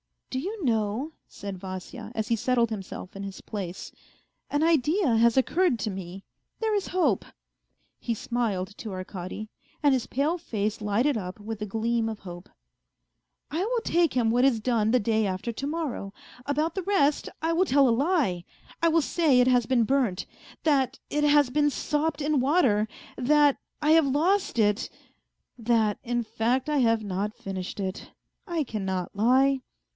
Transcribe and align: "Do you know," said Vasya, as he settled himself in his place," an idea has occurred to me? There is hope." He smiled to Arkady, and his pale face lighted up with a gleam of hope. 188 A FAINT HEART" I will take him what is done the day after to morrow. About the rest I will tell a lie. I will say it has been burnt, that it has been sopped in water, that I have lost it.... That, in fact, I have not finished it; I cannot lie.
"Do 0.31 0.39
you 0.39 0.63
know," 0.63 1.11
said 1.27 1.59
Vasya, 1.59 2.11
as 2.15 2.29
he 2.29 2.35
settled 2.35 2.69
himself 2.69 3.15
in 3.15 3.21
his 3.21 3.39
place," 3.41 3.91
an 4.49 4.63
idea 4.63 5.17
has 5.17 5.35
occurred 5.37 5.77
to 5.79 5.91
me? 5.91 6.23
There 6.59 6.73
is 6.73 6.87
hope." 6.87 7.25
He 7.99 8.13
smiled 8.13 8.75
to 8.77 8.93
Arkady, 8.93 9.49
and 9.83 9.93
his 9.93 10.07
pale 10.07 10.37
face 10.37 10.81
lighted 10.81 11.17
up 11.17 11.39
with 11.39 11.61
a 11.61 11.65
gleam 11.65 12.07
of 12.07 12.19
hope. 12.19 12.47
188 13.49 13.59
A 13.59 13.59
FAINT 13.59 13.61
HEART" 13.61 13.61
I 13.61 13.61
will 13.65 14.07
take 14.07 14.13
him 14.15 14.31
what 14.31 14.45
is 14.45 14.59
done 14.61 14.89
the 14.91 14.99
day 15.01 15.27
after 15.27 15.51
to 15.51 15.67
morrow. 15.67 16.13
About 16.47 16.75
the 16.75 16.83
rest 16.83 17.27
I 17.41 17.51
will 17.51 17.65
tell 17.65 17.87
a 17.87 17.91
lie. 17.91 18.45
I 18.81 18.87
will 18.87 19.03
say 19.03 19.39
it 19.39 19.47
has 19.47 19.65
been 19.65 19.83
burnt, 19.83 20.25
that 20.63 20.97
it 21.09 21.25
has 21.25 21.49
been 21.49 21.69
sopped 21.69 22.21
in 22.21 22.39
water, 22.39 22.87
that 23.17 23.57
I 23.81 23.91
have 23.91 24.07
lost 24.07 24.57
it.... 24.57 24.89
That, 25.59 25.99
in 26.03 26.23
fact, 26.23 26.69
I 26.69 26.77
have 26.77 27.03
not 27.03 27.35
finished 27.35 27.81
it; 27.81 28.11
I 28.47 28.63
cannot 28.63 29.13
lie. 29.13 29.61